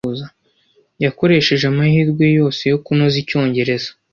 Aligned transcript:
Yakoresheje 1.05 1.63
amahirwe 1.71 2.25
yose 2.37 2.61
yo 2.71 2.77
kunoza 2.83 3.15
icyongereza. 3.23 3.89